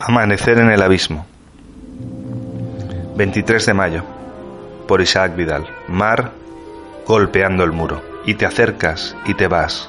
Amanecer 0.00 0.58
en 0.58 0.70
el 0.70 0.82
abismo. 0.82 1.24
23 3.16 3.64
de 3.64 3.74
mayo. 3.74 4.02
Por 4.88 5.00
Isaac 5.00 5.36
Vidal. 5.36 5.68
Mar 5.86 6.32
golpeando 7.06 7.62
el 7.62 7.70
muro. 7.70 8.02
Y 8.26 8.34
te 8.34 8.44
acercas 8.44 9.16
y 9.24 9.34
te 9.34 9.46
vas. 9.46 9.88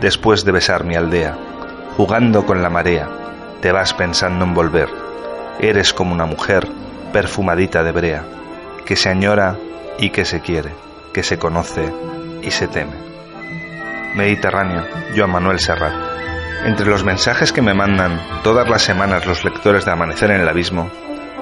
Después 0.00 0.44
de 0.44 0.52
besar 0.52 0.84
mi 0.84 0.96
aldea. 0.96 1.36
Jugando 1.96 2.46
con 2.46 2.62
la 2.62 2.70
marea. 2.70 3.08
Te 3.60 3.70
vas 3.70 3.92
pensando 3.92 4.46
en 4.46 4.54
volver. 4.54 4.88
Eres 5.60 5.92
como 5.92 6.14
una 6.14 6.24
mujer 6.24 6.66
perfumadita 7.12 7.84
de 7.84 7.92
brea. 7.92 8.24
Que 8.86 8.96
se 8.96 9.10
añora 9.10 9.58
y 9.98 10.08
que 10.08 10.24
se 10.24 10.40
quiere. 10.40 10.70
Que 11.12 11.22
se 11.22 11.38
conoce 11.38 11.92
y 12.42 12.50
se 12.50 12.66
teme. 12.66 12.96
Mediterráneo. 14.16 14.84
Joan 15.14 15.30
Manuel 15.30 15.60
Serrat. 15.60 15.92
Entre 16.64 16.86
los 16.86 17.04
mensajes 17.04 17.52
que 17.52 17.60
me 17.60 17.74
mandan 17.74 18.20
todas 18.42 18.68
las 18.68 18.82
semanas 18.82 19.26
los 19.26 19.44
lectores 19.44 19.84
de 19.84 19.90
Amanecer 19.90 20.30
en 20.30 20.40
el 20.40 20.48
Abismo, 20.48 20.90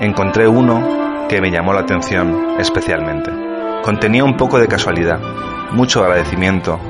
encontré 0.00 0.48
uno 0.48 1.26
que 1.28 1.40
me 1.40 1.50
llamó 1.50 1.72
la 1.72 1.80
atención 1.80 2.56
especialmente. 2.58 3.30
Contenía 3.82 4.24
un 4.24 4.36
poco 4.36 4.58
de 4.58 4.68
casualidad, 4.68 5.20
mucho 5.70 6.02
agradecimiento, 6.02 6.80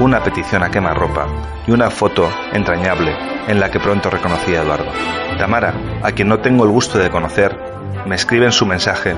una 0.00 0.22
petición 0.22 0.62
a 0.62 0.70
quemarropa 0.70 1.26
y 1.66 1.70
una 1.70 1.90
foto 1.90 2.30
entrañable 2.52 3.16
en 3.48 3.58
la 3.58 3.70
que 3.70 3.80
pronto 3.80 4.10
reconocí 4.10 4.54
a 4.54 4.62
Eduardo. 4.62 4.92
Tamara, 5.38 5.74
a 6.02 6.12
quien 6.12 6.28
no 6.28 6.40
tengo 6.40 6.64
el 6.64 6.70
gusto 6.70 6.98
de 6.98 7.10
conocer, 7.10 7.58
me 8.06 8.14
escribe 8.14 8.46
en 8.46 8.52
su 8.52 8.66
mensaje 8.66 9.14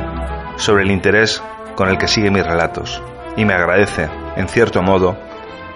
sobre 0.56 0.84
el 0.84 0.91
interés 0.91 1.42
con 1.74 1.89
el 1.89 1.98
que 1.98 2.08
sigue 2.08 2.30
mis 2.30 2.47
relatos 2.47 3.02
y 3.36 3.45
me 3.45 3.55
agradece, 3.55 4.08
en 4.36 4.48
cierto 4.48 4.83
modo, 4.83 5.17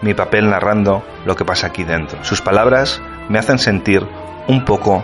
mi 0.04 0.14
papel 0.14 0.50
narrando 0.50 1.02
lo 1.24 1.34
que 1.34 1.44
pasa 1.44 1.68
aquí 1.68 1.82
dentro. 1.82 2.22
Sus 2.24 2.42
palabras 2.42 3.02
me 3.28 3.38
hacen 3.38 3.58
sentir 3.58 4.06
un 4.46 4.64
poco 4.64 5.02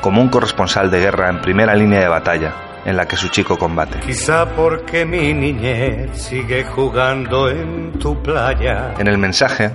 como 0.00 0.22
un 0.22 0.30
corresponsal 0.30 0.90
de 0.90 0.98
guerra 0.98 1.28
en 1.28 1.42
primera 1.42 1.74
línea 1.74 2.00
de 2.00 2.08
batalla 2.08 2.54
en 2.86 2.96
la 2.96 3.06
que 3.06 3.16
su 3.16 3.28
chico 3.28 3.58
combate. 3.58 4.00
Quizá 4.00 4.46
porque 4.46 5.04
mi 5.04 5.34
niñez 5.34 6.22
sigue 6.22 6.64
jugando 6.64 7.50
en 7.50 7.98
tu 7.98 8.20
playa. 8.22 8.94
En 8.98 9.06
el 9.06 9.18
mensaje 9.18 9.72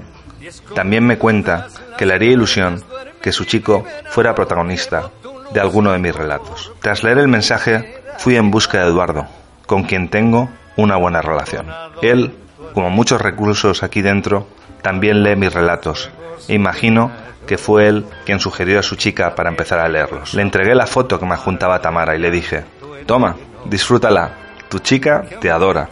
también 0.74 1.06
me 1.06 1.20
cuenta 1.20 1.68
que 1.96 2.08
le 2.08 2.16
haría 2.16 2.32
ilusión 2.32 2.84
que 3.22 3.32
su 3.32 3.46
chico 3.46 3.86
fuera 4.10 4.34
protagonista 4.34 5.12
de 5.54 5.60
alguno 5.60 5.92
de 5.92 6.00
mis 6.00 6.16
relatos. 6.16 6.74
Tras 6.82 7.04
leer 7.04 7.20
el 7.20 7.28
mensaje 7.28 8.02
fui 8.18 8.36
en 8.36 8.50
busca 8.50 8.80
de 8.80 8.86
Eduardo, 8.86 9.28
con 9.68 9.84
quien 9.84 10.10
tengo 10.10 10.50
una 10.76 10.96
buena 10.96 11.22
relación. 11.22 11.68
Él 12.02 12.34
como 12.74 12.90
muchos 12.90 13.22
recursos 13.22 13.84
aquí 13.84 14.02
dentro, 14.02 14.48
también 14.82 15.24
lee 15.24 15.36
mis 15.36 15.54
relatos. 15.54 16.10
E 16.48 16.54
imagino 16.54 17.12
que 17.46 17.58
fue 17.58 17.88
él 17.88 18.06
quien 18.26 18.40
sugirió 18.40 18.80
a 18.80 18.84
su 18.84 18.96
chica 18.96 19.36
para 19.36 19.50
empezar 19.50 19.80
a 19.80 19.88
leerlos. 19.88 20.34
Le 20.34 20.42
entregué 20.42 20.76
la 20.76 20.88
foto 20.88 21.20
que 21.20 21.26
me 21.26 21.38
juntaba 21.38 21.80
Tamara 21.80 22.16
y 22.16 22.20
le 22.20 22.32
dije, 22.32 22.66
toma, 23.06 23.36
disfrútala, 23.66 24.32
tu 24.70 24.80
chica 24.80 25.24
te 25.40 25.52
adora. 25.52 25.90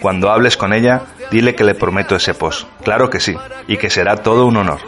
Cuando 0.00 0.30
hables 0.30 0.56
con 0.56 0.72
ella, 0.72 1.02
dile 1.30 1.54
que 1.54 1.64
le 1.64 1.74
prometo 1.74 2.16
ese 2.16 2.34
post. 2.34 2.68
Claro 2.82 3.08
que 3.10 3.20
sí, 3.20 3.36
y 3.66 3.76
que 3.76 3.90
será 3.90 4.16
todo 4.16 4.46
un 4.46 4.56
honor. 4.56 4.80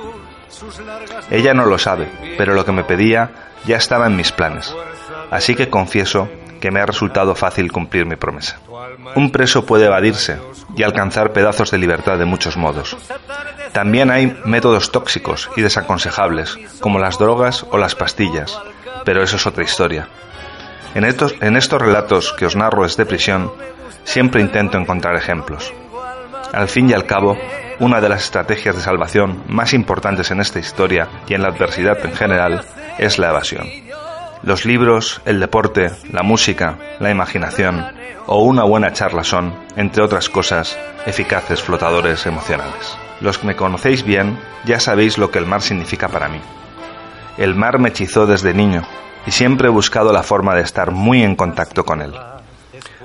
Ella 1.31 1.55
no 1.55 1.67
lo 1.67 1.79
sabe, 1.79 2.09
pero 2.37 2.55
lo 2.55 2.65
que 2.65 2.73
me 2.73 2.85
pedía 2.85 3.31
ya 3.65 3.77
estaba 3.77 4.07
en 4.07 4.17
mis 4.17 4.33
planes. 4.33 4.75
Así 5.31 5.55
que 5.55 5.69
confieso 5.69 6.29
que 6.61 6.71
me 6.71 6.81
ha 6.81 6.87
resultado 6.87 7.35
fácil 7.35 7.71
cumplir 7.73 8.07
mi 8.07 8.17
promesa. 8.17 8.59
Un 9.15 9.31
preso 9.31 9.67
puede 9.67 9.87
evadirse 9.87 10.39
y 10.77 10.83
alcanzar 10.83 11.33
pedazos 11.33 11.71
de 11.71 11.79
libertad 11.79 12.19
de 12.19 12.25
muchos 12.25 12.57
modos. 12.57 12.97
También 13.73 14.11
hay 14.11 14.37
métodos 14.45 14.93
tóxicos 14.93 15.51
y 15.57 15.63
desaconsejables, 15.63 16.59
como 16.81 16.99
las 16.99 17.19
drogas 17.19 17.67
o 17.71 17.79
las 17.79 17.95
pastillas, 17.95 18.59
pero 19.05 19.23
eso 19.23 19.37
es 19.37 19.47
otra 19.47 19.65
historia. 19.65 20.09
En 20.95 21.05
estos, 21.05 21.35
en 21.41 21.57
estos 21.57 21.81
relatos 21.81 22.33
que 22.33 22.47
os 22.47 22.57
narro 22.57 22.85
desde 22.85 23.07
prisión, 23.07 23.53
siempre 24.05 24.41
intento 24.41 24.79
encontrar 24.79 25.17
ejemplos. 25.17 25.73
Al 26.53 26.69
fin 26.69 26.89
y 26.89 26.95
al 26.95 27.05
cabo, 27.05 27.37
una 27.79 28.01
de 28.01 28.09
las 28.09 28.25
estrategias 28.25 28.75
de 28.75 28.83
salvación 28.83 29.45
más 29.49 29.75
importantes 29.75 30.31
en 30.31 30.41
esta 30.41 30.59
historia 30.59 31.09
y 31.27 31.35
en 31.35 31.43
la 31.43 31.49
adversidad 31.49 32.05
en 32.05 32.15
general 32.15 32.65
es 32.99 33.19
la 33.19 33.29
evasión. 33.29 33.88
Los 34.49 34.65
libros, 34.65 35.21
el 35.27 35.41
deporte, 35.41 35.91
la 36.11 36.23
música, 36.23 36.79
la 37.01 37.11
imaginación 37.11 37.85
o 38.27 38.45
una 38.45 38.65
buena 38.65 38.95
charla 38.95 39.23
son, 39.23 39.53
entre 39.77 40.03
otras 40.03 40.31
cosas, 40.31 40.75
eficaces 41.05 41.61
flotadores 41.61 42.25
emocionales. 42.25 42.97
Los 43.21 43.37
que 43.37 43.47
me 43.47 43.57
conocéis 43.57 44.05
bien 44.05 44.39
ya 44.65 44.81
sabéis 44.81 45.19
lo 45.19 45.31
que 45.31 45.39
el 45.39 45.45
mar 45.45 45.61
significa 45.61 46.09
para 46.09 46.31
mí. 46.31 46.41
El 47.37 47.57
mar 47.57 47.79
me 47.79 47.91
hechizó 47.91 48.25
desde 48.27 48.55
niño 48.55 48.85
y 49.27 49.33
siempre 49.33 49.69
he 49.69 49.71
buscado 49.71 50.15
la 50.15 50.23
forma 50.23 50.55
de 50.55 50.63
estar 50.63 50.93
muy 50.93 51.23
en 51.23 51.37
contacto 51.37 51.85
con 51.85 52.01
él. 52.01 52.15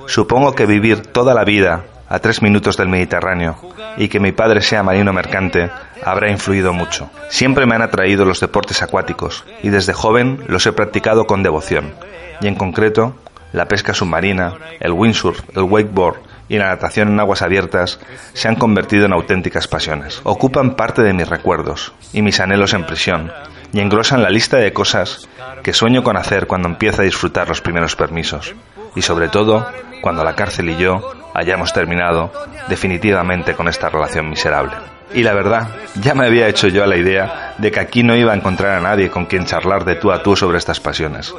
Supongo 0.05 0.55
que 0.55 0.65
vivir 0.65 1.07
toda 1.07 1.33
la 1.33 1.43
vida 1.43 1.83
a 2.13 2.19
tres 2.19 2.43
minutos 2.43 2.77
del 2.77 2.89
Mediterráneo 2.89 3.57
y 3.97 4.07
que 4.07 4.19
mi 4.19 4.31
padre 4.31 4.61
sea 4.61 4.83
marino 4.83 5.11
mercante 5.13 5.71
habrá 6.05 6.29
influido 6.29 6.71
mucho. 6.71 7.09
Siempre 7.29 7.65
me 7.65 7.73
han 7.73 7.81
atraído 7.81 8.23
los 8.23 8.39
deportes 8.39 8.83
acuáticos 8.83 9.43
y 9.63 9.69
desde 9.69 9.93
joven 9.93 10.43
los 10.45 10.67
he 10.67 10.73
practicado 10.73 11.25
con 11.25 11.41
devoción, 11.41 11.95
y 12.39 12.47
en 12.47 12.53
concreto 12.53 13.15
la 13.53 13.67
pesca 13.67 13.93
submarina, 13.93 14.55
el 14.79 14.91
windsurf, 14.91 15.41
el 15.55 15.63
wakeboard 15.63 16.17
y 16.49 16.57
la 16.57 16.67
natación 16.67 17.09
en 17.09 17.19
aguas 17.19 17.41
abiertas 17.41 17.99
se 18.33 18.47
han 18.47 18.55
convertido 18.55 19.05
en 19.05 19.13
auténticas 19.13 19.67
pasiones. 19.67 20.19
Ocupan 20.23 20.75
parte 20.75 21.01
de 21.01 21.13
mis 21.13 21.29
recuerdos 21.29 21.93
y 22.11 22.21
mis 22.21 22.39
anhelos 22.39 22.73
en 22.73 22.85
prisión 22.85 23.31
y 23.71 23.79
engrosan 23.79 24.21
la 24.21 24.29
lista 24.29 24.57
de 24.57 24.73
cosas 24.73 25.27
que 25.63 25.73
sueño 25.73 26.03
con 26.03 26.17
hacer 26.17 26.47
cuando 26.47 26.67
empiece 26.67 27.01
a 27.01 27.05
disfrutar 27.05 27.47
los 27.47 27.61
primeros 27.61 27.95
permisos 27.95 28.53
y 28.95 29.01
sobre 29.01 29.29
todo 29.29 29.65
cuando 30.01 30.23
la 30.23 30.35
cárcel 30.35 30.69
y 30.69 30.77
yo 30.77 31.13
hayamos 31.33 31.73
terminado 31.73 32.31
definitivamente 32.67 33.55
con 33.55 33.67
esta 33.67 33.89
relación 33.89 34.29
miserable. 34.29 34.75
Y 35.13 35.21
la 35.23 35.33
verdad, 35.33 35.67
ya 36.01 36.15
me 36.15 36.25
había 36.25 36.47
hecho 36.47 36.67
yo 36.67 36.83
a 36.83 36.87
la 36.87 36.97
idea 36.97 37.53
de 37.57 37.71
que 37.71 37.79
aquí 37.79 38.03
no 38.03 38.15
iba 38.15 38.33
a 38.33 38.35
encontrar 38.35 38.77
a 38.77 38.81
nadie 38.81 39.09
con 39.09 39.25
quien 39.25 39.45
charlar 39.45 39.85
de 39.85 39.95
tú 39.95 40.11
a 40.11 40.23
tú 40.23 40.35
sobre 40.35 40.57
estas 40.57 40.79
pasiones. 40.79 41.33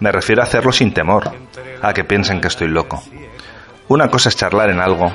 Me 0.00 0.12
refiero 0.12 0.42
a 0.42 0.44
hacerlo 0.44 0.72
sin 0.72 0.92
temor, 0.92 1.30
a 1.82 1.92
que 1.92 2.04
piensen 2.04 2.40
que 2.40 2.48
estoy 2.48 2.68
loco. 2.68 3.02
Una 3.88 4.08
cosa 4.08 4.28
es 4.28 4.36
charlar 4.36 4.70
en 4.70 4.80
algo 4.80 5.12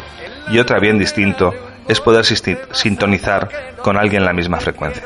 y 0.49 0.59
otra 0.59 0.79
bien 0.79 0.97
distinto 0.97 1.53
es 1.87 1.99
poder 1.99 2.25
sintonizar 2.25 3.49
con 3.81 3.97
alguien 3.97 4.25
la 4.25 4.33
misma 4.33 4.59
frecuencia. 4.59 5.03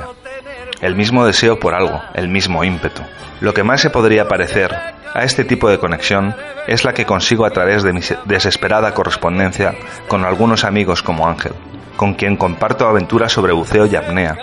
El 0.81 0.95
mismo 0.95 1.25
deseo 1.25 1.59
por 1.59 1.73
algo, 1.73 2.01
el 2.13 2.27
mismo 2.27 2.63
ímpetu. 2.63 3.01
Lo 3.41 3.53
que 3.53 3.63
más 3.63 3.81
se 3.81 3.89
podría 3.89 4.27
parecer 4.27 4.73
a 5.13 5.23
este 5.23 5.45
tipo 5.45 5.69
de 5.69 5.79
conexión 5.79 6.35
es 6.67 6.83
la 6.83 6.93
que 6.93 7.05
consigo 7.05 7.45
a 7.45 7.49
través 7.49 7.83
de 7.83 7.93
mi 7.93 8.01
desesperada 8.25 8.93
correspondencia 8.93 9.73
con 10.07 10.25
algunos 10.25 10.63
amigos 10.63 11.01
como 11.01 11.27
Ángel, 11.27 11.53
con 11.95 12.13
quien 12.13 12.37
comparto 12.37 12.87
aventuras 12.87 13.31
sobre 13.31 13.53
buceo 13.53 13.85
y 13.85 13.95
apnea, 13.95 14.37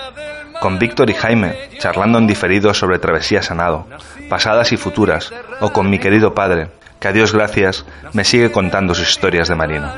con 0.63 0.79
Víctor 0.79 1.11
y 1.11 1.15
Jaime, 1.15 1.71
charlando 1.79 2.19
en 2.19 2.29
diferido 2.29 2.73
sobre 2.73 3.01
travesías 3.01 3.51
a 3.51 3.55
nado, 3.57 3.89
pasadas 4.29 4.71
y 4.71 4.77
futuras, 4.77 5.33
o 5.59 5.73
con 5.73 5.91
mi 5.91 5.99
querido 5.99 6.35
padre, 6.35 6.69
que 7.01 7.09
a 7.09 7.13
Dios 7.13 7.33
gracias 7.33 7.85
me 8.13 8.23
sigue 8.23 8.53
contando 8.53 8.95
sus 8.95 9.11
historias 9.11 9.49
de 9.49 9.57
marino. 9.57 9.91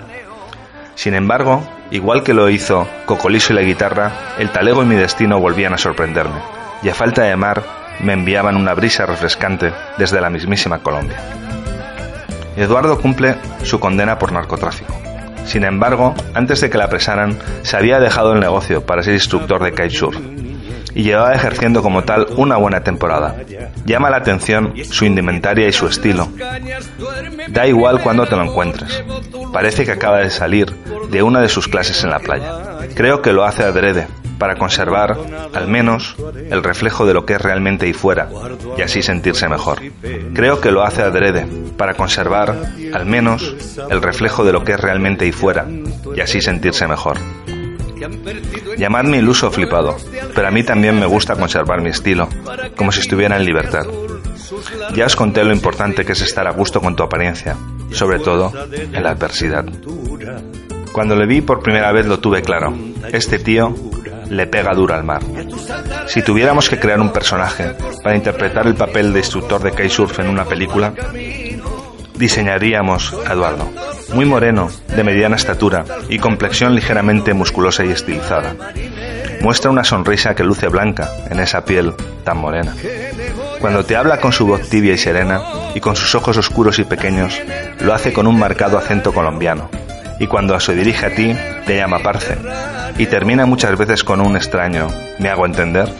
Sin 0.94 1.12
embargo, 1.12 1.62
igual 1.90 2.22
que 2.22 2.32
lo 2.32 2.48
hizo 2.48 2.88
Cocoliso 3.04 3.52
y 3.52 3.56
la 3.56 3.60
guitarra, 3.62 4.10
el 4.38 4.48
talego 4.52 4.82
y 4.82 4.86
mi 4.86 4.94
destino 4.94 5.38
volvían 5.38 5.74
a 5.74 5.78
sorprenderme, 5.78 6.40
y 6.82 6.88
a 6.88 6.94
falta 6.94 7.24
de 7.24 7.36
mar, 7.36 7.62
me 8.00 8.14
enviaban 8.14 8.56
una 8.56 8.72
brisa 8.72 9.04
refrescante 9.04 9.70
desde 9.98 10.22
la 10.22 10.30
mismísima 10.30 10.78
Colombia. 10.78 11.18
Eduardo 12.56 12.98
cumple 12.98 13.36
su 13.64 13.78
condena 13.78 14.18
por 14.18 14.32
narcotráfico. 14.32 14.98
Sin 15.44 15.64
embargo, 15.64 16.14
antes 16.32 16.62
de 16.62 16.70
que 16.70 16.78
la 16.78 16.84
apresaran, 16.84 17.38
se 17.60 17.76
había 17.76 18.00
dejado 18.00 18.32
el 18.32 18.40
negocio 18.40 18.86
para 18.86 19.02
ser 19.02 19.12
instructor 19.12 19.62
de 19.62 19.72
kitesurf 19.72 20.16
y 20.94 21.02
llevaba 21.02 21.34
ejerciendo 21.34 21.82
como 21.82 22.04
tal 22.04 22.26
una 22.36 22.56
buena 22.56 22.82
temporada. 22.82 23.36
Llama 23.84 24.10
la 24.10 24.18
atención 24.18 24.74
su 24.84 25.04
indumentaria 25.04 25.68
y 25.68 25.72
su 25.72 25.86
estilo. 25.86 26.28
Da 27.48 27.66
igual 27.66 28.00
cuando 28.02 28.26
te 28.26 28.36
lo 28.36 28.44
encuentres. 28.44 29.02
Parece 29.52 29.84
que 29.84 29.92
acaba 29.92 30.18
de 30.18 30.30
salir 30.30 30.72
de 31.10 31.22
una 31.22 31.40
de 31.40 31.48
sus 31.48 31.68
clases 31.68 32.02
en 32.04 32.10
la 32.10 32.20
playa. 32.20 32.78
Creo 32.94 33.22
que 33.22 33.32
lo 33.32 33.44
hace 33.44 33.64
adrede, 33.64 34.06
para 34.38 34.56
conservar, 34.56 35.16
al 35.54 35.68
menos, 35.68 36.16
el 36.50 36.62
reflejo 36.62 37.06
de 37.06 37.14
lo 37.14 37.24
que 37.24 37.34
es 37.34 37.40
realmente 37.40 37.86
ahí 37.86 37.92
fuera 37.92 38.28
y 38.76 38.82
así 38.82 39.02
sentirse 39.02 39.48
mejor. 39.48 39.80
Creo 40.34 40.60
que 40.60 40.70
lo 40.70 40.82
hace 40.82 41.02
adrede, 41.02 41.46
para 41.76 41.94
conservar, 41.94 42.54
al 42.92 43.06
menos, 43.06 43.54
el 43.90 44.02
reflejo 44.02 44.44
de 44.44 44.52
lo 44.52 44.64
que 44.64 44.72
es 44.72 44.80
realmente 44.80 45.24
ahí 45.24 45.32
fuera 45.32 45.66
y 46.14 46.20
así 46.20 46.40
sentirse 46.40 46.86
mejor. 46.86 47.18
Llamadme 48.76 49.18
iluso 49.18 49.48
o 49.48 49.50
flipado, 49.50 49.96
pero 50.34 50.48
a 50.48 50.50
mí 50.50 50.62
también 50.62 50.98
me 50.98 51.06
gusta 51.06 51.36
conservar 51.36 51.80
mi 51.82 51.90
estilo, 51.90 52.28
como 52.76 52.92
si 52.92 53.00
estuviera 53.00 53.36
en 53.36 53.44
libertad. 53.44 53.86
Ya 54.94 55.06
os 55.06 55.16
conté 55.16 55.44
lo 55.44 55.52
importante 55.52 56.04
que 56.04 56.12
es 56.12 56.20
estar 56.20 56.46
a 56.46 56.52
gusto 56.52 56.80
con 56.80 56.96
tu 56.96 57.02
apariencia, 57.02 57.56
sobre 57.90 58.18
todo 58.18 58.52
en 58.70 59.02
la 59.02 59.10
adversidad. 59.10 59.64
Cuando 60.92 61.16
le 61.16 61.26
vi 61.26 61.40
por 61.40 61.62
primera 61.62 61.90
vez 61.92 62.06
lo 62.06 62.20
tuve 62.20 62.42
claro. 62.42 62.72
Este 63.12 63.38
tío 63.38 63.74
le 64.30 64.46
pega 64.46 64.74
duro 64.74 64.94
al 64.94 65.04
mar. 65.04 65.22
Si 66.06 66.22
tuviéramos 66.22 66.68
que 66.68 66.78
crear 66.78 67.00
un 67.00 67.12
personaje 67.12 67.74
para 68.02 68.16
interpretar 68.16 68.66
el 68.66 68.74
papel 68.74 69.12
de 69.12 69.20
instructor 69.20 69.62
de 69.62 69.70
kitesurf 69.72 70.18
en 70.20 70.28
una 70.28 70.44
película, 70.44 70.94
diseñaríamos 72.16 73.12
a 73.26 73.32
Eduardo. 73.32 73.93
Muy 74.14 74.26
moreno, 74.26 74.70
de 74.94 75.02
mediana 75.02 75.34
estatura 75.34 75.84
y 76.08 76.20
complexión 76.20 76.76
ligeramente 76.76 77.34
musculosa 77.34 77.84
y 77.84 77.90
estilizada. 77.90 78.54
Muestra 79.40 79.72
una 79.72 79.82
sonrisa 79.82 80.36
que 80.36 80.44
luce 80.44 80.68
blanca 80.68 81.10
en 81.28 81.40
esa 81.40 81.64
piel 81.64 81.94
tan 82.22 82.38
morena. 82.38 82.76
Cuando 83.60 83.84
te 83.84 83.96
habla 83.96 84.20
con 84.20 84.32
su 84.32 84.46
voz 84.46 84.68
tibia 84.68 84.92
y 84.92 84.98
serena 84.98 85.42
y 85.74 85.80
con 85.80 85.96
sus 85.96 86.14
ojos 86.14 86.36
oscuros 86.36 86.78
y 86.78 86.84
pequeños, 86.84 87.40
lo 87.80 87.92
hace 87.92 88.12
con 88.12 88.28
un 88.28 88.38
marcado 88.38 88.78
acento 88.78 89.12
colombiano. 89.12 89.68
Y 90.20 90.28
cuando 90.28 90.58
se 90.60 90.76
dirige 90.76 91.06
a 91.06 91.14
ti, 91.14 91.34
te 91.66 91.76
llama 91.76 91.98
parce. 91.98 92.38
Y 92.96 93.06
termina 93.06 93.46
muchas 93.46 93.76
veces 93.76 94.04
con 94.04 94.20
un 94.20 94.36
extraño, 94.36 94.86
¿me 95.18 95.28
hago 95.28 95.44
entender? 95.44 95.92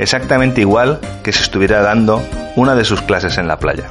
Exactamente 0.00 0.62
igual 0.62 0.98
que 1.22 1.32
si 1.32 1.42
estuviera 1.44 1.82
dando 1.82 2.20
una 2.56 2.74
de 2.74 2.84
sus 2.84 3.00
clases 3.00 3.38
en 3.38 3.46
la 3.46 3.60
playa. 3.60 3.84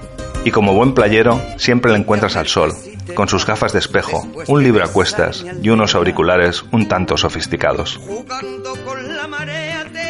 Y 0.43 0.51
como 0.51 0.73
buen 0.73 0.93
playero, 0.93 1.41
siempre 1.57 1.91
le 1.91 1.97
encuentras 1.97 2.35
al 2.35 2.47
sol, 2.47 2.73
con 3.15 3.27
sus 3.27 3.45
gafas 3.45 3.73
de 3.73 3.79
espejo, 3.79 4.27
un 4.47 4.63
libro 4.63 4.83
a 4.83 4.87
cuestas 4.87 5.45
y 5.61 5.69
unos 5.69 5.95
auriculares 5.95 6.63
un 6.71 6.87
tanto 6.87 7.17
sofisticados. 7.17 7.99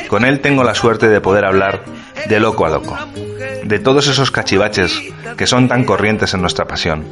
Con 0.08 0.26
él 0.26 0.40
tengo 0.42 0.64
la 0.64 0.76
suerte 0.76 1.08
de 1.08 1.22
poder 1.22 1.46
hablar 1.46 1.84
de 2.28 2.40
loco 2.40 2.66
a 2.66 2.70
loco, 2.70 2.98
de 3.64 3.80
todos 3.80 4.08
esos 4.08 4.32
cachivaches 4.32 5.00
que 5.38 5.48
son 5.48 5.68
tan 5.68 5.84
corrientes 5.86 6.34
en 6.34 6.42
nuestra 6.42 6.66
pasión. 6.66 7.06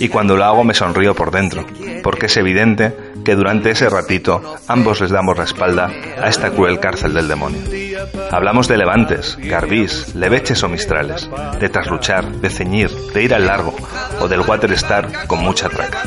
Y 0.00 0.08
cuando 0.08 0.36
lo 0.36 0.44
hago 0.44 0.64
me 0.64 0.74
sonrío 0.74 1.14
por 1.14 1.30
dentro, 1.30 1.66
porque 2.02 2.26
es 2.26 2.36
evidente 2.36 2.94
que 3.24 3.34
durante 3.34 3.70
ese 3.70 3.88
ratito 3.88 4.42
ambos 4.68 5.00
les 5.00 5.10
damos 5.10 5.38
la 5.38 5.44
espalda 5.44 5.90
a 6.20 6.28
esta 6.28 6.50
cruel 6.50 6.78
cárcel 6.80 7.14
del 7.14 7.28
demonio. 7.28 7.60
Hablamos 8.30 8.68
de 8.68 8.76
levantes, 8.76 9.38
garbís, 9.40 10.14
leveches 10.14 10.62
o 10.62 10.68
mistrales, 10.68 11.28
de 11.58 11.68
trasluchar, 11.68 12.30
de 12.30 12.50
ceñir, 12.50 12.90
de 13.12 13.22
ir 13.22 13.34
al 13.34 13.46
largo 13.46 13.74
o 14.20 14.28
del 14.28 14.40
water 14.40 14.72
star 14.72 15.26
con 15.26 15.40
mucha 15.40 15.68
traca. 15.68 16.02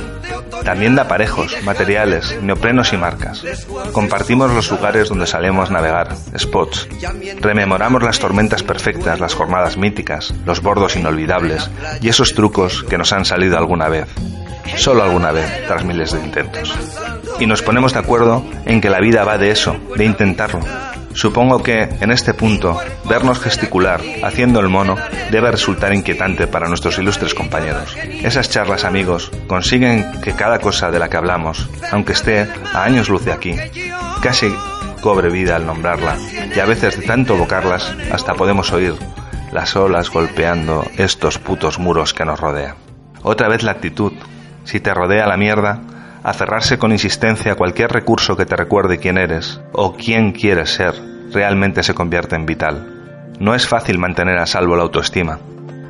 También 0.63 0.95
de 0.95 1.01
aparejos, 1.01 1.55
materiales, 1.63 2.37
neoprenos 2.41 2.93
y 2.93 2.97
marcas. 2.97 3.43
Compartimos 3.91 4.51
los 4.53 4.69
lugares 4.71 5.09
donde 5.09 5.27
salemos 5.27 5.69
a 5.69 5.73
navegar, 5.73 6.15
spots. 6.37 6.87
Rememoramos 7.39 8.03
las 8.03 8.19
tormentas 8.19 8.63
perfectas, 8.63 9.19
las 9.19 9.33
jornadas 9.33 9.77
míticas, 9.77 10.33
los 10.45 10.61
bordos 10.61 10.95
inolvidables 10.95 11.69
y 12.01 12.09
esos 12.09 12.33
trucos 12.33 12.83
que 12.83 12.97
nos 12.97 13.13
han 13.13 13.25
salido 13.25 13.57
alguna 13.57 13.89
vez. 13.89 14.07
Solo 14.75 15.03
alguna 15.03 15.31
vez, 15.31 15.65
tras 15.67 15.85
miles 15.85 16.11
de 16.11 16.19
intentos. 16.19 16.75
Y 17.39 17.45
nos 17.45 17.61
ponemos 17.61 17.93
de 17.93 17.99
acuerdo 17.99 18.43
en 18.65 18.81
que 18.81 18.89
la 18.89 18.99
vida 18.99 19.23
va 19.23 19.37
de 19.37 19.51
eso, 19.51 19.77
de 19.95 20.05
intentarlo, 20.05 20.59
Supongo 21.17 21.63
que, 21.63 21.89
en 21.99 22.11
este 22.11 22.35
punto, 22.35 22.79
vernos 23.05 23.39
gesticular, 23.39 24.01
haciendo 24.23 24.59
el 24.59 24.69
mono, 24.69 24.97
debe 25.31 25.49
resultar 25.49 25.91
inquietante 25.91 26.45
para 26.45 26.67
nuestros 26.67 26.99
ilustres 26.99 27.33
compañeros. 27.33 27.97
Esas 28.21 28.51
charlas, 28.51 28.85
amigos, 28.85 29.31
consiguen 29.47 30.05
que 30.21 30.33
cada 30.33 30.59
cosa 30.59 30.91
de 30.91 30.99
la 30.99 31.09
que 31.09 31.17
hablamos, 31.17 31.67
aunque 31.91 32.13
esté 32.13 32.47
a 32.71 32.83
años 32.83 33.09
luz 33.09 33.25
de 33.25 33.31
aquí, 33.31 33.55
casi 34.21 34.53
cobre 35.01 35.31
vida 35.31 35.55
al 35.55 35.65
nombrarla, 35.65 36.17
y 36.55 36.59
a 36.59 36.65
veces 36.67 36.99
de 36.99 37.07
tanto 37.07 37.33
evocarlas, 37.33 37.95
hasta 38.11 38.35
podemos 38.35 38.71
oír 38.71 38.93
las 39.51 39.75
olas 39.75 40.11
golpeando 40.11 40.85
estos 40.97 41.39
putos 41.39 41.79
muros 41.79 42.13
que 42.13 42.25
nos 42.25 42.39
rodean. 42.39 42.75
Otra 43.23 43.47
vez 43.47 43.63
la 43.63 43.71
actitud. 43.71 44.13
Si 44.65 44.79
te 44.79 44.93
rodea 44.93 45.25
la 45.25 45.37
mierda, 45.37 45.81
aferrarse 46.23 46.77
con 46.77 46.91
insistencia 46.91 47.53
a 47.53 47.55
cualquier 47.55 47.91
recurso 47.91 48.35
que 48.35 48.45
te 48.45 48.55
recuerde 48.55 48.99
quién 48.99 49.17
eres 49.17 49.61
o 49.71 49.93
quién 49.93 50.31
quieres 50.31 50.71
ser 50.71 50.93
realmente 51.31 51.83
se 51.83 51.93
convierte 51.93 52.35
en 52.35 52.45
vital. 52.45 52.97
No 53.39 53.53
es 53.53 53.67
fácil 53.67 53.99
mantener 53.99 54.37
a 54.37 54.45
salvo 54.45 54.75
la 54.75 54.83
autoestima. 54.83 55.39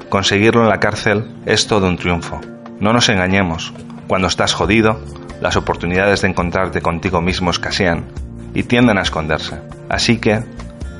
Conseguirlo 0.09 0.63
en 0.63 0.69
la 0.69 0.79
cárcel 0.79 1.25
es 1.45 1.67
todo 1.67 1.87
un 1.87 1.97
triunfo. 1.97 2.41
No 2.79 2.93
nos 2.93 3.09
engañemos. 3.09 3.73
Cuando 4.07 4.27
estás 4.27 4.53
jodido, 4.53 5.01
las 5.41 5.55
oportunidades 5.55 6.21
de 6.21 6.29
encontrarte 6.29 6.81
contigo 6.81 7.21
mismo 7.21 7.51
escasean 7.51 8.05
y 8.53 8.63
tienden 8.63 8.97
a 8.97 9.01
esconderse. 9.01 9.59
Así 9.89 10.17
que, 10.17 10.43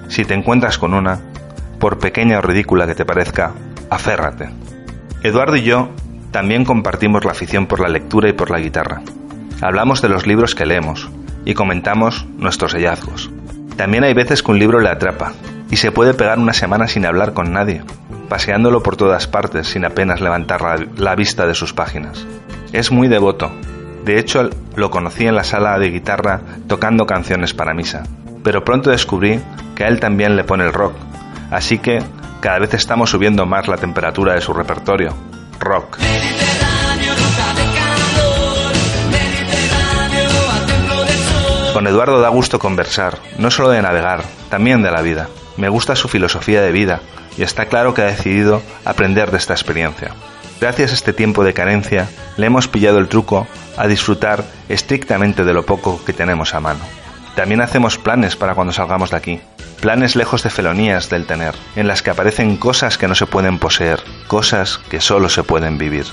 si 0.07 0.25
te 0.25 0.33
encuentras 0.33 0.77
con 0.77 0.94
una, 0.94 1.19
por 1.80 2.00
pequeña 2.00 2.39
o 2.39 2.41
ridícula 2.41 2.88
que 2.88 2.95
te 2.95 3.06
parezca, 3.06 3.53
aférrate. 3.89 4.50
Eduardo 5.23 5.56
y 5.56 5.63
yo 5.63 5.89
también 6.37 6.65
compartimos 6.65 7.25
la 7.25 7.31
afición 7.31 7.65
por 7.65 7.79
la 7.79 7.89
lectura 7.89 8.29
y 8.29 8.33
por 8.33 8.51
la 8.51 8.59
guitarra. 8.59 9.01
Hablamos 9.59 10.03
de 10.03 10.09
los 10.09 10.27
libros 10.27 10.53
que 10.53 10.67
leemos 10.67 11.09
y 11.45 11.55
comentamos 11.55 12.27
nuestros 12.37 12.73
hallazgos. 12.75 13.31
También 13.75 14.03
hay 14.03 14.13
veces 14.13 14.43
que 14.43 14.51
un 14.51 14.59
libro 14.59 14.79
le 14.79 14.89
atrapa 14.89 15.33
y 15.71 15.77
se 15.77 15.91
puede 15.91 16.13
pegar 16.13 16.37
una 16.37 16.53
semana 16.53 16.87
sin 16.87 17.07
hablar 17.07 17.33
con 17.33 17.53
nadie, 17.53 17.81
paseándolo 18.29 18.83
por 18.83 18.97
todas 18.97 19.25
partes 19.25 19.65
sin 19.65 19.83
apenas 19.83 20.21
levantar 20.21 20.61
la, 20.95 21.15
vista 21.15 21.47
de 21.47 21.55
sus 21.55 21.73
páginas. 21.73 22.23
Es 22.71 22.91
muy 22.91 23.07
devoto. 23.07 23.51
De 24.05 24.19
hecho, 24.19 24.47
lo 24.75 24.91
conocí 24.91 25.25
en 25.25 25.33
la 25.33 25.43
sala 25.43 25.79
de 25.79 25.89
guitarra 25.89 26.41
tocando 26.67 27.07
canciones 27.07 27.55
para 27.55 27.73
misa. 27.73 28.03
Pero 28.43 28.63
pronto 28.63 28.91
descubrí 28.91 29.39
que 29.73 29.85
a 29.85 29.87
él 29.87 29.99
también 29.99 30.35
le 30.35 30.43
pone 30.43 30.65
el 30.65 30.73
rock. 30.73 30.93
Así 31.49 31.79
que 31.79 32.03
cada 32.41 32.59
vez 32.59 32.75
estamos 32.75 33.09
subiendo 33.09 33.47
más 33.47 33.67
la 33.67 33.77
temperatura 33.77 34.35
de 34.35 34.41
su 34.41 34.53
repertorio 34.53 35.15
rock. 35.59 35.98
Con 41.74 41.86
Eduardo 41.86 42.19
da 42.19 42.30
gusto 42.30 42.57
conversar, 42.57 43.19
no 43.38 43.51
solo 43.51 43.69
de 43.69 43.81
navegar, 43.81 44.24
también 44.50 44.81
de 44.81 44.92
la 44.92 45.01
vida. 45.01 45.30
Me 45.57 45.69
gusta 45.69 45.95
su 45.95 46.07
filosofía 46.07 46.62
de 46.62 46.71
vida 46.71 47.01
y 47.38 47.44
está 47.44 47.68
claro 47.68 47.94
que 47.94 48.01
ha 48.01 48.06
decidido 48.06 48.62
aprender 48.83 49.30
de 49.30 49.38
esta 49.38 49.54
experiencia. 49.54 50.14
Gracias 50.59 50.92
a 50.92 50.95
este 50.95 51.14
tiempo 51.14 51.44
de 51.44 51.54
carencia, 51.54 52.09
le 52.35 52.47
hemos 52.47 52.68
pillado 52.68 52.97
el 52.97 53.09
truco 53.09 53.47
a 53.78 53.85
disfrutar 53.85 54.44
estrictamente 54.69 55.44
de 55.44 55.54
lo 55.54 55.66
poco 55.66 56.04
que 56.04 56.14
tenemos 56.14 56.56
a 56.56 56.59
mano. 56.59 56.80
También 57.35 57.61
hacemos 57.61 57.99
planes 57.99 58.35
para 58.35 58.56
cuando 58.56 58.73
salgamos 58.73 59.11
de 59.11 59.18
aquí. 59.18 59.42
Planes 59.81 60.15
lejos 60.15 60.41
de 60.41 60.49
felonías 60.49 61.09
del 61.09 61.25
tener, 61.25 61.53
en 61.75 61.87
las 61.87 62.01
que 62.01 62.09
aparecen 62.09 62.57
cosas 62.57 62.97
que 62.97 63.07
no 63.07 63.13
se 63.13 63.27
pueden 63.27 63.59
poseer, 63.59 63.99
cosas 64.27 64.79
que 64.89 64.99
solo 64.99 65.29
se 65.29 65.43
pueden 65.43 65.77
vivir. 65.77 66.05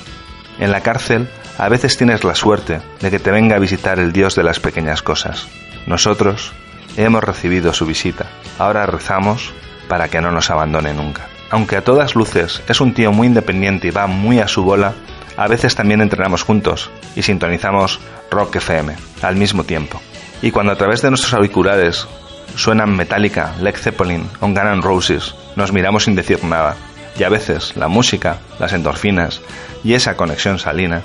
En 0.59 0.71
la 0.71 0.83
cárcel, 0.83 1.29
a 1.57 1.69
veces 1.69 1.97
tienes 1.97 2.25
la 2.25 2.35
suerte 2.35 2.81
de 3.01 3.11
que 3.11 3.19
te 3.19 3.31
venga 3.31 3.57
a 3.57 3.61
visitar 3.61 3.99
el 3.99 4.13
Dios 4.13 4.35
de 4.35 4.43
las 4.43 4.61
pequeñas 4.61 5.03
cosas. 5.03 5.49
Nosotros 5.87 6.53
hemos 6.97 7.25
recibido 7.25 7.73
su 7.73 7.87
visita. 7.87 8.27
Ahora 8.59 8.87
rezamos 8.87 9.53
para 9.89 10.09
que 10.09 10.21
no 10.21 10.31
nos 10.31 10.51
abandone 10.51 10.93
nunca. 10.93 11.27
Aunque 11.51 11.77
a 11.77 11.85
todas 11.85 12.15
luces 12.15 12.63
es 12.69 12.81
un 12.81 12.95
tío 12.95 13.13
muy 13.13 13.29
independiente 13.29 13.89
y 13.89 13.93
va 13.93 14.07
muy 14.07 14.41
a 14.41 14.49
su 14.49 14.63
bola, 14.63 14.95
a 15.37 15.49
veces 15.49 15.75
también 15.75 16.01
entrenamos 16.01 16.43
juntos 16.43 16.91
y 17.17 17.23
sintonizamos 17.23 17.99
Rock 18.31 18.57
FM 18.57 18.95
al 19.23 19.37
mismo 19.37 19.65
tiempo. 19.65 20.01
Y 20.43 20.51
cuando 20.51 20.73
a 20.73 20.77
través 20.77 21.01
de 21.03 21.11
nuestros 21.11 21.33
auriculares 21.35 22.07
suenan 22.57 22.97
Metallica, 22.97 23.55
Led 23.61 23.77
Zeppelin 23.77 24.29
o 24.41 24.47
Guns 24.47 24.85
Roses, 24.85 25.35
nos 25.57 25.73
miramos 25.73 26.05
sin 26.05 26.15
decir 26.15 26.43
nada. 26.45 26.77
Y 27.19 27.23
a 27.23 27.29
veces 27.29 27.77
la 27.77 27.89
música, 27.89 28.39
las 28.59 28.73
endorfinas 28.73 29.41
y 29.85 29.95
esa 29.95 30.17
conexión 30.17 30.59
salina 30.59 31.03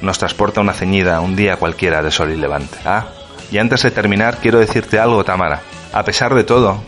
nos 0.00 0.18
transporta 0.18 0.60
una 0.60 0.72
ceñida 0.72 1.20
un 1.20 1.34
día 1.34 1.56
cualquiera 1.56 2.02
de 2.02 2.10
sol 2.10 2.30
y 2.30 2.36
levante. 2.36 2.78
Ah, 2.84 3.06
y 3.50 3.58
antes 3.58 3.82
de 3.82 3.90
terminar 3.90 4.38
quiero 4.38 4.58
decirte 4.58 4.98
algo, 4.98 5.24
Tamara. 5.24 5.62
A 5.92 6.04
pesar 6.04 6.34
de 6.34 6.44
todo, 6.44 6.82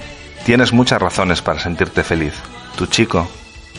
tienes 0.44 0.72
muchas 0.72 1.02
razones 1.02 1.42
para 1.42 1.58
sentirte 1.58 2.04
feliz. 2.04 2.34
Tu 2.76 2.86
chico 2.86 3.28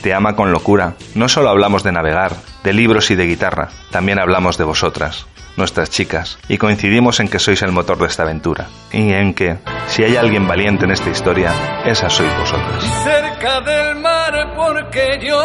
te 0.01 0.13
ama 0.13 0.36
con 0.36 0.51
locura. 0.51 0.96
No 1.16 1.30
solo 1.30 1.50
hablamos 1.50 1.84
de 1.84 1.92
navegar, 1.92 2.36
de 2.63 2.74
libros 2.74 3.12
y 3.12 3.16
de 3.16 3.28
guitarra, 3.28 3.70
también 3.92 4.20
hablamos 4.20 4.58
de 4.58 4.63
vosotras 4.66 5.25
nuestras 5.58 5.89
chicas, 5.89 6.39
y 6.48 6.58
coincidimos 6.58 7.20
en 7.20 7.27
que 7.27 7.39
sois 7.39 7.62
el 7.62 7.72
motor 7.72 7.98
de 7.98 8.08
esta 8.08 8.24
aventura, 8.24 8.67
y 8.91 9.13
en 9.13 9.34
que, 9.34 9.58
si 9.88 10.03
hay 10.03 10.15
alguien 10.15 10.48
valiente 10.48 10.86
en 10.86 10.91
esta 10.91 11.10
historia, 11.10 11.51
esa 11.86 12.10
sois 12.10 12.36
vosotras. 12.38 12.84
Cerca 13.03 13.62
del 13.62 13.96
mar 13.98 14.53
porque 14.55 15.20
yo 15.22 15.41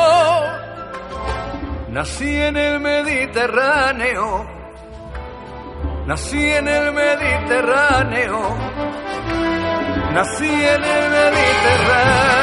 nací 1.91 2.37
en 2.37 2.57
el 2.57 2.81
Mediterráneo, 2.81 4.47
nací 6.07 6.51
en 6.51 6.69
el 6.69 6.93
Mediterráneo, 6.93 8.57
nací 10.13 10.47
en 10.47 10.85
el 10.85 11.11
Mediterráneo. 11.11 12.37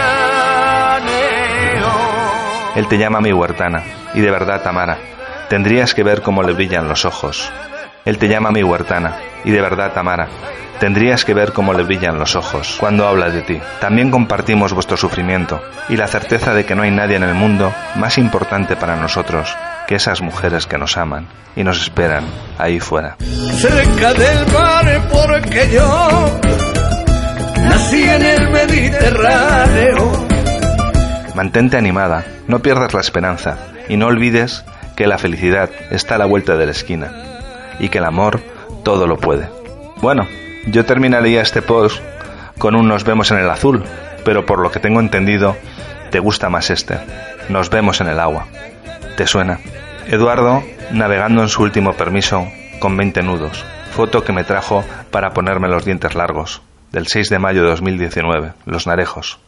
Él 2.76 2.88
te 2.88 2.98
llama 2.98 3.22
mi 3.22 3.32
huertana, 3.32 3.84
y 4.16 4.22
de 4.22 4.32
verdad, 4.32 4.64
Tamara, 4.64 4.98
tendrías 5.50 5.94
que 5.94 6.04
ver 6.04 6.22
cómo 6.22 6.44
le 6.44 6.54
brillan 6.54 6.88
los 6.88 7.06
ojos. 7.06 7.52
Él 8.06 8.18
te 8.18 8.28
llama 8.28 8.52
mi 8.52 8.64
huertana, 8.64 9.16
y 9.46 9.52
de 9.52 9.62
verdad, 9.62 9.94
Tamara, 9.94 10.28
tendrías 10.80 11.24
que 11.24 11.34
ver 11.34 11.54
cómo 11.54 11.74
le 11.74 11.84
brillan 11.84 12.20
los 12.20 12.36
ojos 12.36 12.76
cuando 12.80 13.08
habla 13.08 13.30
de 13.30 13.42
ti. 13.42 13.62
También 13.80 14.12
compartimos 14.12 14.74
vuestro 14.74 14.98
sufrimiento 14.98 15.62
y 15.90 15.96
la 15.96 16.08
certeza 16.08 16.54
de 16.54 16.66
que 16.66 16.76
no 16.76 16.84
hay 16.84 16.92
nadie 16.92 17.16
en 17.16 17.24
el 17.24 17.34
mundo 17.34 17.74
más 17.96 18.18
importante 18.18 18.76
para 18.76 18.96
nosotros 18.96 19.56
que 19.88 19.96
esas 19.96 20.22
mujeres 20.22 20.66
que 20.66 20.78
nos 20.78 20.98
aman 20.98 21.28
y 21.56 21.64
nos 21.64 21.82
esperan 21.82 22.26
ahí 22.58 22.80
fuera. 22.80 23.16
Cerca 23.20 24.14
del 24.14 24.48
mar 24.52 25.02
porque 25.12 25.70
yo 25.72 26.40
nací 27.64 28.04
en 28.04 28.26
el 28.26 28.50
Mediterráneo. 28.50 30.12
Mantente 31.36 31.78
animada, 31.78 32.26
no 32.48 32.60
pierdas 32.60 32.94
la 32.94 33.02
esperanza 33.02 33.58
y 33.90 33.98
no 33.98 34.08
olvides 34.08 34.64
que 34.96 35.08
la 35.08 35.18
felicidad 35.18 35.70
está 35.92 36.16
a 36.16 36.18
la 36.18 36.26
vuelta 36.26 36.56
de 36.56 36.66
la 36.66 36.72
esquina 36.72 37.12
y 37.80 37.90
que 37.90 37.98
el 37.98 38.06
amor 38.06 38.42
todo 38.84 39.08
lo 39.08 39.18
puede. 39.18 39.50
Bueno, 40.02 40.28
yo 40.68 40.86
terminaría 40.86 41.42
este 41.42 41.62
post 41.62 42.02
con 42.58 42.76
un 42.76 42.88
nos 42.88 43.04
vemos 43.04 43.32
en 43.32 43.40
el 43.40 43.50
azul, 43.50 43.84
pero 44.24 44.46
por 44.46 44.60
lo 44.60 44.72
que 44.72 44.80
tengo 44.80 45.00
entendido, 45.00 45.56
te 46.12 46.20
gusta 46.20 46.50
más 46.50 46.70
este. 46.70 46.98
Nos 47.50 47.70
vemos 47.70 48.00
en 48.02 48.08
el 48.08 48.20
agua. 48.20 48.48
¿Te 49.18 49.28
suena? 49.28 49.60
Eduardo 50.08 50.64
navegando 50.92 51.42
en 51.42 51.50
su 51.50 51.64
último 51.64 51.94
permiso 51.94 52.48
con 52.80 52.96
20 52.96 53.24
nudos. 53.24 53.66
Foto 53.92 54.24
que 54.24 54.34
me 54.34 54.44
trajo 54.44 54.84
para 55.12 55.32
ponerme 55.32 55.68
los 55.68 55.86
dientes 55.86 56.16
largos. 56.16 56.62
Del 56.92 57.08
6 57.08 57.30
de 57.30 57.40
mayo 57.40 57.64
de 57.64 57.70
2019. 57.70 58.54
Los 58.66 58.88
Narejos. 58.88 59.40